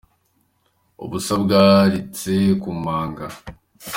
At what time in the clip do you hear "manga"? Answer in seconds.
2.83-3.27